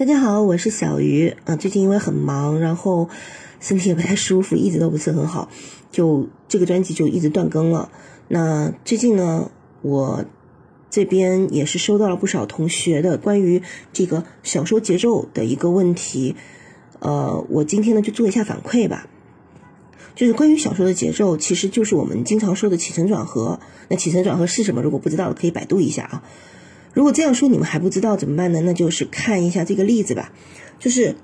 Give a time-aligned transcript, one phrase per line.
[0.00, 1.56] 大家好，我是小鱼啊。
[1.56, 3.10] 最近因为很忙，然后
[3.60, 5.50] 身体也不太舒服，一直都不是很好，
[5.92, 7.90] 就这个专辑就一直断更了。
[8.26, 9.50] 那最近呢，
[9.82, 10.24] 我
[10.88, 16.34] 这边也是收到了不少同学的关于这个小说节奏的一个问题，
[17.00, 19.06] 呃，我今天呢就做一下反馈吧。
[20.14, 23.60] 就是关于小说的节奏，其实就是我们经常说的起承转合。
[23.88, 24.80] 那起承转合是什么？
[24.80, 26.22] 如果不知道的，可以百度一下啊。
[27.00, 28.60] 如果这样说你们还不知道怎么办呢？
[28.60, 30.34] 那就是看一下这个例子吧。
[30.78, 31.16] 就是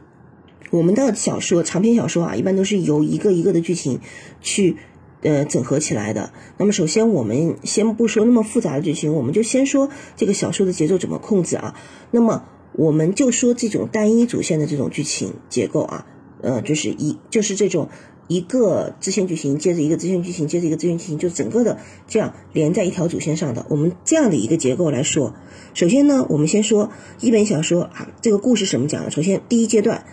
[0.71, 4.01] 我们的小说长篇小说啊，一般都是由一个一个的剧情
[4.41, 4.79] 去
[5.21, 6.33] 呃整合起来的。
[6.57, 11.75] 那么首先我们先不说那么复杂的剧情，我们就先说这个小说的节奏怎么控制啊。
[12.11, 16.07] 那么我们就说这种单一主线的这种剧情结构啊，
[16.41, 17.91] 呃，就是一就是这种。
[18.29, 23.65] 一个支线剧情接着一个支线剧情接着一个支线剧情，就整个的这样连在一条主线上的。
[23.69, 25.35] 我们这样的一个结构来说，
[25.75, 29.11] 首先呢，我们先说一本小说啊，这个故事什么讲的？
[29.11, 30.05] 首先第一阶段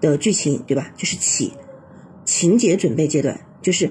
[0.00, 0.92] 的剧情，对吧？
[0.96, 1.52] 就是起
[2.24, 3.90] 情节准备阶段，就是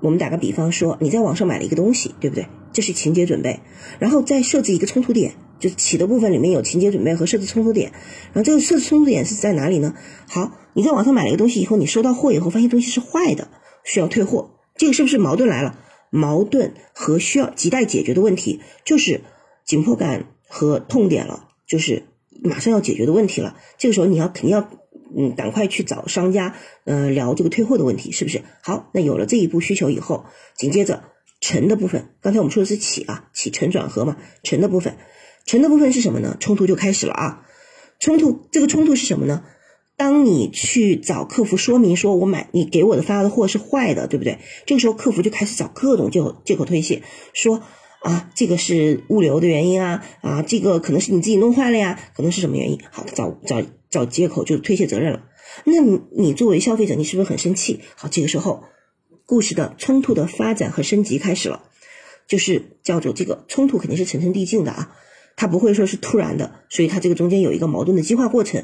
[0.00, 2.46] 我们打个比方说，你在网上买了一个东西，对不对？
[2.72, 3.60] 这是情节准备，
[3.98, 5.34] 然后再设置一个冲突点。
[5.60, 7.92] 就起的部分里面有情节准备和设置冲突点，
[8.32, 9.94] 然后这个设置冲突点是在哪里呢？
[10.28, 13.48] 好，你在网上买了一个东西以后，你收到货以后发现东西是坏的，
[13.84, 15.78] 需要退货，这个是不是矛盾来了？
[16.10, 19.20] 矛盾和需要亟待解决的问题，就是
[19.64, 22.02] 紧迫感和痛点了，就是
[22.42, 23.56] 马上要解决的问题了。
[23.78, 24.68] 这个时候你要肯定要
[25.16, 28.42] 嗯赶快去找商家呃聊这个退货的问题，是不是？
[28.60, 30.24] 好，那有了这一步需求以后，
[30.56, 31.04] 紧接着
[31.40, 34.96] 承的部分，刚才我们说的是起啊，起承转合嘛，承的部分。
[35.46, 36.36] 成的部分是什么呢？
[36.40, 37.46] 冲突就开始了啊！
[37.98, 39.44] 冲突这个冲突是什么呢？
[39.96, 44.38] 当你去找客服说明说，我买你给我的发的货是坏的，对不对？
[44.64, 47.02] 这个时候客服就开始找各种借口借口推卸，
[47.34, 47.62] 说
[48.00, 52.80] 啊，这个是物流的原因啊，啊，这个可能是你自己弄坏了呀，可能是什么原因？
[52.90, 55.24] 好，找找找借口就推卸责任了。
[55.64, 57.80] 那你你作为消费者，你是不是很生气？
[57.96, 58.64] 好，这个时候
[59.26, 61.64] 故事的冲突的发展和升级开始了，
[62.26, 64.96] 就是叫做这个冲突肯定是层层递进的啊。
[65.40, 68.62] 它不会说是突然的，所以它这个中间有一个矛盾的激化过程。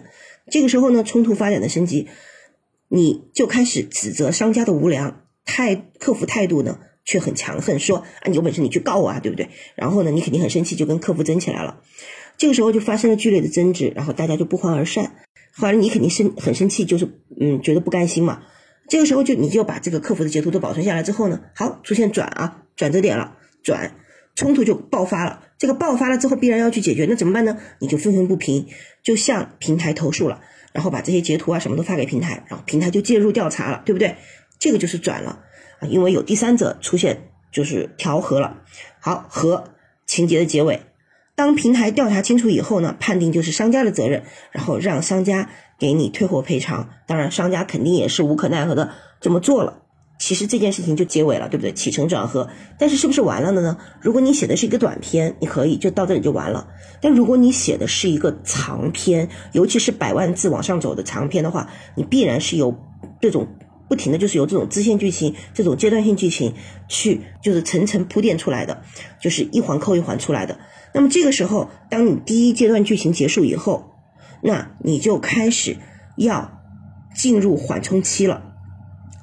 [0.51, 2.07] 这个时候呢，冲突发展的升级，
[2.89, 9.49] 你就开始指责商家的无良，态客服态度呢却很强横，说啊你有本事你去告我啊，对不对？
[9.75, 11.81] 然后呢，你肯定很生气，就跟客服争起来了。
[12.37, 15.15] 这个时候就发生了剧烈的争执，然后大家就不欢而散。
[15.55, 17.09] 后来你肯定生很生气，就是
[17.41, 18.43] 嗯觉得不甘心嘛。
[18.91, 23.95] 这个时候就你就把这个客服的截图都保存下来之后呢，好出现转啊转折点了，转
[24.37, 25.43] 冲突就爆发了。
[25.59, 27.57] 这个爆发了之后，必然要去解决，那怎么办呢？
[27.81, 28.69] 你就愤愤不平，
[29.03, 30.43] 就向平台投诉了，
[30.73, 34.17] 然后把这些截图啊什么都发给平台，然后平台就介入调查了，对不对？
[34.59, 35.41] 这个就是转了
[35.81, 38.63] 啊，因为有第三者出现，就是调和了。
[39.01, 39.65] 好，和
[40.07, 40.83] 情节的结尾，
[41.35, 46.91] 当平台调查清楚以后呢，判定就是商家的责任，然后让商家给你退货赔偿。
[47.07, 49.83] 当然，商家肯定也是无可奈何的这么做了。
[50.19, 51.72] 其实这件事情就结尾了，对不对？
[51.72, 53.77] 起承转合，但是是不是完了的呢？
[54.00, 56.69] 如果你写的是一个短篇，你可以就到这里就完了。
[57.03, 62.75] 但如果你写的是一个长篇，尤其是百万字往上走的长篇的话，你必然是由
[63.21, 63.47] 这种
[63.88, 66.54] 不停的就是由这种支线剧情、这种阶段性剧情
[66.88, 68.83] 去就是层层铺垫出来的，
[69.21, 70.59] 就是一环扣一环出来的。
[70.94, 73.93] 那么这个时候，当你第一阶段剧情结束以后，
[74.43, 75.77] 那你就开始
[76.16, 76.62] 要
[77.15, 78.46] 进入缓冲期了。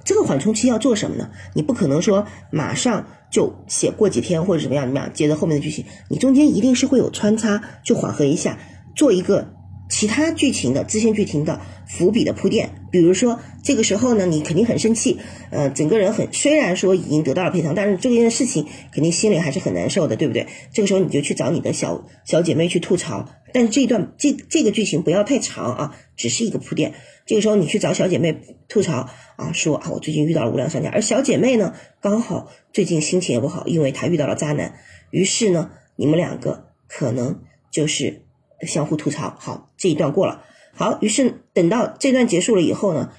[0.03, 1.29] 这个缓冲期要做什么呢？
[1.53, 8.57] 你不可能说马上就写过几天或者怎么样怎么样，接着后面的剧情，你中间一定是会有穿插，就缓和一下，
[8.95, 9.53] 做一个
[9.89, 11.61] 其他剧情的支线剧情的
[11.97, 12.69] 伏笔的铺垫。
[12.91, 15.17] 比如说这个时候呢，你肯定很生气，
[15.49, 20.47] 呃，整个人很虽然说已经得到了赔偿，但是这件事情肯定心里还是很难受的，对不对？
[20.71, 26.93] 这个时候你就去找你的小小姐妹去吐槽，但是这一段这这个剧情不要太长啊，只是一个铺垫。
[27.25, 28.37] 这个时候你去找小姐妹
[28.67, 34.75] 吐槽啊，说啊我最近遇到了无良商家，而小姐妹呢刚好最近心情也不好，因为她遇到了渣男，
[35.09, 37.39] 于是呢你们两个可能
[37.71, 38.23] 就是
[38.67, 39.35] 相互吐槽。
[39.39, 40.43] 好，这一段过了，
[40.75, 43.11] 好，于是等到这段结束了以后呢，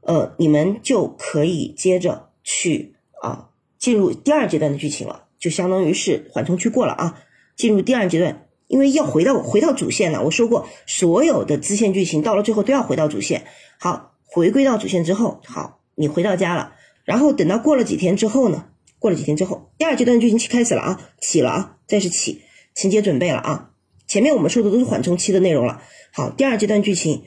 [0.00, 7.22] 呃，你们就可以接着去啊进入第二阶段的剧情了，就相当于是缓冲区过了啊，
[7.56, 8.48] 进入第二阶段。
[8.68, 13.44] 因为要回到回到主线了，我说过，所有的支线剧情到了最后都要回到主线。
[13.78, 16.72] 好，回归到主线之后，好，你回到家了，
[17.04, 18.68] 然后等到过了几天之后呢？
[18.98, 22.40] 过了几天之后，第二阶段剧情起开始了啊，起了啊，再是起，
[22.74, 23.71] 情节准备了啊。
[24.12, 25.80] 前面我们说的都是缓冲期的内容了。
[26.12, 27.22] 好，第二阶段剧情，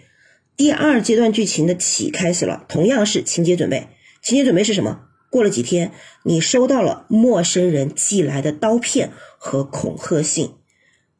[0.56, 3.88] 第二阶段剧情的起开始了，同样是情节准备。
[4.22, 5.00] 情节准备是什么？
[5.32, 5.94] 过了几天，
[6.24, 10.52] 你收到了陌生人寄来的刀片和恐吓信。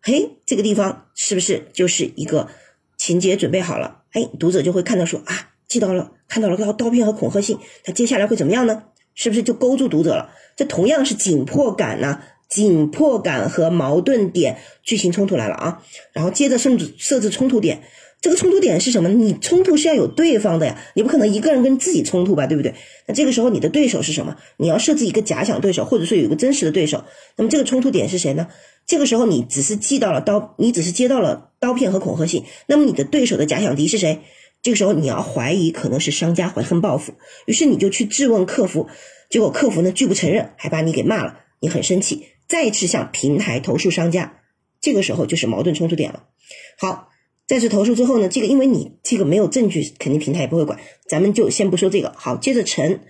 [0.04, 2.48] 嘿，这个地方是不是就是一个
[2.96, 8.84] 情节准备好了，哎，读者就会看到说啊，记到了，看到了刀刀片和恐吓信，他接下来会怎么样呢？
[9.16, 10.30] 是不是就勾住读者了？
[10.56, 15.82] 这同样是紧迫感呢，紧迫感和矛盾点剧情冲突来了啊，
[16.14, 17.82] 然后接着甚至设置冲突点。
[18.22, 19.10] 这个冲突点是什么？
[19.10, 22.74] 你冲突是要有对方的呀，你不可能一个人跟自己冲突吧，对不对？
[23.06, 24.36] 那这个时候你的对手是什么？
[24.58, 27.04] 你要设置一个假想对手，或者说有一个真实的对手。
[27.36, 28.48] 那么这个冲突点是谁呢？
[28.88, 32.46] 这个时候你只是寄到了刀，你只是接到了刀片和恐吓信。
[32.66, 34.22] 那么你的对手的假想敌是谁？
[34.64, 37.14] 这个时候你要怀疑可能是商家怀恨报复，
[37.46, 38.88] 于是你就去质问客服，
[39.30, 44.42] 结果客服呢拒不承认，还把你给骂了，你很生气，再次向平台投诉商家。
[44.82, 46.26] 这个时候就是矛盾冲突点了。
[46.78, 47.10] 好。
[47.48, 52.12] 再次投诉之后呢，这个因为你这个没有证据，肯定平台也不会管，咱们就先不说这个。
[52.18, 53.02] 好，接着陈，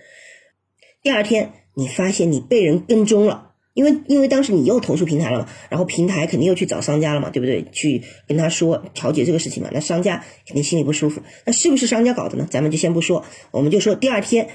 [1.02, 7.64] 第二天你发现你被人跟踪了，因为因为当时你又投诉平台了嘛，然后平台肯定又去找商家了嘛，对不对？
[7.72, 11.22] 去跟他说调解这个事情嘛，那商家肯定心里不舒服。
[11.46, 12.46] 那是不是商家搞的呢？
[12.50, 14.50] 咱们就先不说，我们就说第二天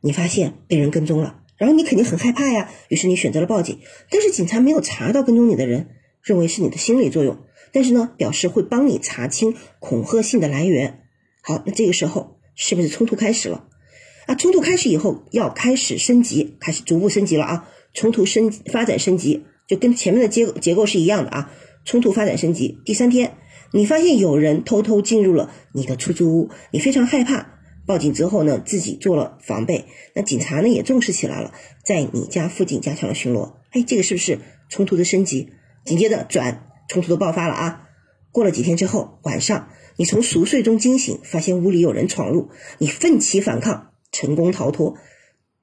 [0.00, 3.78] 你发现被人跟踪了，然后你肯定很害怕呀，于是你选择了报警，
[4.10, 5.88] 但是警察没有查到跟踪你的人，
[6.22, 7.38] 认为是你的心理作用。
[7.72, 11.00] 但是呢，表示会帮你查清恐吓信的来源。
[11.42, 13.66] 好，那这个时候是不是冲突开始了？
[14.26, 17.68] 啊，冲突开始以后要开始升级，开始逐步升级了啊！
[17.94, 21.52] 冲突升发展升级，就跟前面的结结构是一样的啊！
[21.84, 23.36] 冲突发展升级，第三天，
[23.72, 27.55] 你发现有人偷偷进入了你的出租屋，你非常害怕，
[27.86, 29.86] 报警之后呢，自己做了防备。
[30.14, 31.54] 那警察呢也重视起来了，
[31.84, 33.54] 在你家附近加强了巡逻。
[33.70, 35.50] 哎，这个是不是冲突的升级？
[35.84, 36.62] 紧接着转。
[36.88, 37.88] 冲突都爆发了啊！
[38.30, 44.96] 过了几天之后，晚上你从熟睡中惊醒，发现屋里有人闯入，你奋起反抗，成功逃脱。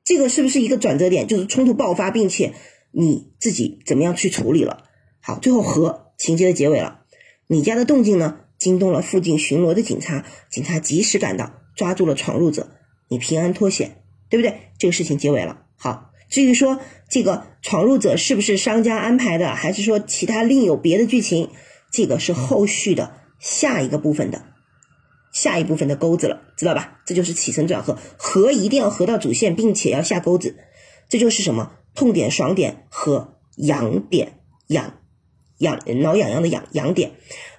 [0.03, 1.25] 这个是不是一个转折点？
[1.25, 2.53] 就是冲突爆发，并且
[2.91, 4.83] 你自己怎么样去处理了？
[5.21, 7.05] 好，最后和情节的结尾了。
[7.47, 12.67] 你家的动静呢，惊动了附近巡逻的警察，警察及时赶到，抓住了闯入者，
[13.09, 14.71] 你平安脱险，对不对？
[14.77, 15.65] 这个事情结尾了。
[15.75, 16.09] 好。
[16.29, 16.79] 至于说
[17.09, 21.51] 这个闯入者是不是商家安排的，还是说其他另有别的剧情，
[21.91, 24.41] 这个是后续的下一个部分的
[25.31, 27.01] 下一部分的钩子了，知道吧？
[27.05, 30.57] 这就是起承转合，合一定要合到主线，并且要下钩子，
[31.07, 34.39] 这就是什么痛点、爽点和痒点，
[34.69, 34.95] 痒
[35.59, 37.11] 痒挠痒痒的痒痒点。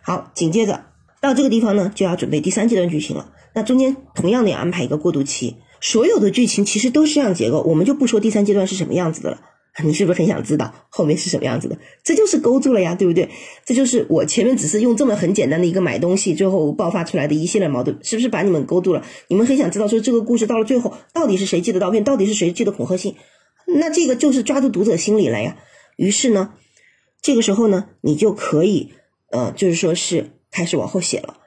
[0.03, 0.87] 好，紧接着
[1.21, 3.33] 到这个地方呢，就要准备第三阶段剧情了。
[3.55, 5.57] 那中间同样的要安排一个过渡期。
[5.81, 9.41] 所有的剧情其实都是这样结构，我们就不说第三阶段是什么样子的了。
[9.83, 11.77] 你是不是很想知道后面是什么样子的？
[12.05, 13.29] 这就是勾住了呀，对不对？
[13.65, 19.05] 这就是我前面只是用这么很简单的一个买东西，最后爆发出来的一系列矛盾，是不是把你们勾住了？
[19.27, 23.17] 你们很想知道说这个故事到了最后到底是谁寄的刀片，到底是谁寄的恐吓信？
[23.67, 25.57] 那这个就是抓住读者心理了呀。
[25.97, 26.55] 于是呢，
[27.21, 28.93] 这个时候呢，你就可以
[29.33, 31.39] 呃，就是说是开始往后写了。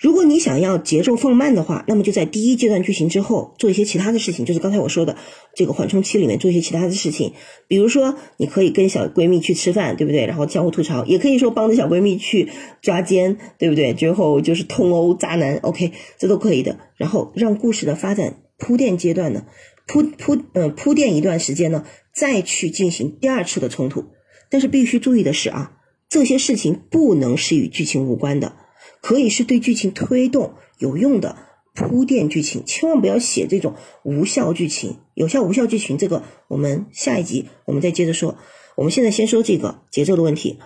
[0.00, 5.16] 如果你想要节奏放慢的话，那么就在第一阶段剧情之后做一些其他的事情，就是刚才我说的
[5.54, 7.32] 这个缓冲期里面做一些其他的事情。
[7.68, 10.26] 比如说，你可以跟小闺蜜去吃饭，对不对？
[10.26, 12.50] 然后相互吐槽，也可以说帮着小闺蜜去
[12.82, 13.94] 抓奸，对不对？
[13.94, 16.76] 最后就是痛殴渣男，OK，这都可以的。
[16.96, 19.46] 然后让故事的发展铺垫阶段呢，
[19.86, 24.04] 铺铺呃铺垫一段时间呢，再去进行第二次的冲突。
[24.50, 25.72] 但是必须注意的是啊，
[26.08, 28.56] 这些事情不能是与剧情无关的。
[29.04, 31.36] 可以是对剧情推动有用的
[31.74, 34.96] 铺垫剧情，千万不要写这种无效剧情。
[35.12, 38.38] 有效无效剧情，这个我们下一集我们再接着说。
[38.76, 40.58] 我们现在先说这个节奏的问题。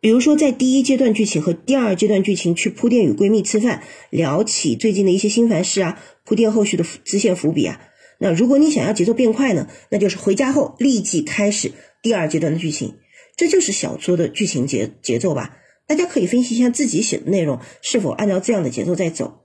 [0.00, 7.80] 比如说，在第一阶段剧情和第二阶段剧情去铺垫与闺蜜吃饭，聊起最近的一些心烦事啊，铺垫后续的支线伏笔啊。
[8.20, 11.72] 那如果你想要节奏变快呢，那就是回家后立即开始
[12.02, 12.94] 第二阶段的剧情，
[13.36, 15.56] 这就是小说的剧情节节奏吧。
[15.90, 19.40] 大家可以分析一下自己写的内容是否按照这样的节奏在走，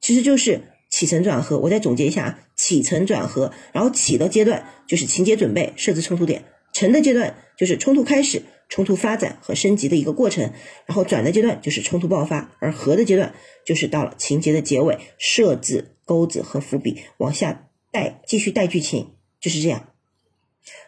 [0.00, 1.60] 其实就是起承转合。
[1.60, 6.40] 我再总结一下啊，起承转合，然后起的阶段就是情节准备、设置冲突点；
[6.72, 10.48] 承的阶段就是冲突开始、冲突发展和升级的一个过程；
[10.84, 13.32] 然后转的阶段就是冲突爆发，而合的阶段
[13.64, 19.86] 就是到了情节的结尾，设置钩子和伏笔，往下带，继续带剧情，就是这样。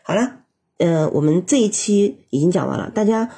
[0.03, 0.41] 好了，
[0.79, 3.31] 呃，我们这一期已经讲完了，大家。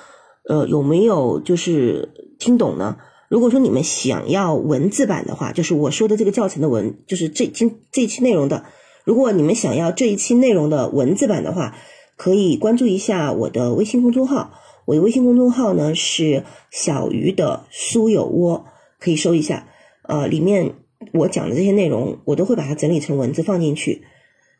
[0.48, 2.96] 呃，有没有就是听懂呢？
[3.28, 8.64] 如果说你们想要文字版的话，就是我说的这个教程的文，就是这今这一期内容的。
[9.04, 11.76] 如果你们想要这一期内容的文字版的话，
[12.16, 14.58] 可以关注一下我的微信公众号。
[14.86, 18.64] 我的微信公众号呢是小鱼的书友窝，
[18.98, 19.68] 可以搜一下。
[20.04, 20.76] 呃，里面
[21.12, 24.04] 我讲的这些内容，我都会把它整理成文字放进去，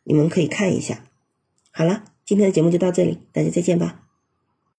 [0.03, 1.03] 你们可以看一下。
[1.71, 4.08] 好了，今天的节目就到这里，大家再见吧。